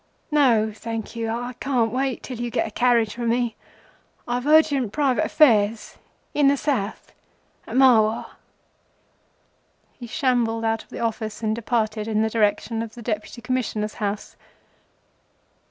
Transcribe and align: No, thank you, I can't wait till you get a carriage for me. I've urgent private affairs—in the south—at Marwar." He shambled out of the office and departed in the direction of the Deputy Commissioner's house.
No, 0.31 0.71
thank 0.73 1.15
you, 1.15 1.29
I 1.29 1.53
can't 1.59 1.91
wait 1.91 2.23
till 2.23 2.39
you 2.39 2.49
get 2.49 2.65
a 2.67 2.71
carriage 2.71 3.13
for 3.13 3.27
me. 3.27 3.55
I've 4.27 4.47
urgent 4.47 4.91
private 4.91 5.23
affairs—in 5.25 6.47
the 6.47 6.57
south—at 6.57 7.75
Marwar." 7.77 8.25
He 9.93 10.07
shambled 10.07 10.65
out 10.65 10.81
of 10.81 10.89
the 10.89 11.01
office 11.01 11.43
and 11.43 11.55
departed 11.55 12.07
in 12.07 12.23
the 12.23 12.31
direction 12.31 12.81
of 12.81 12.95
the 12.95 13.03
Deputy 13.03 13.41
Commissioner's 13.43 13.93
house. 14.01 14.35